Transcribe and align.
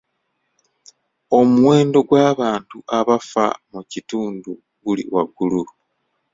Omuwendo 1.39 1.99
gw'abantu 2.09 2.77
abafa 2.97 3.45
mu 3.71 3.81
kitundu 3.91 4.51
guli 4.83 5.03
waggulu. 5.13 5.63